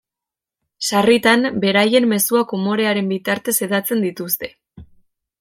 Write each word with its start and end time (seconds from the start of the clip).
Sarritan 0.87 1.45
beraien 1.65 2.07
mezuak 2.15 2.55
umorearen 2.61 3.13
bitartez 3.13 3.55
hedatzen 3.69 4.03
dituzte. 4.09 4.53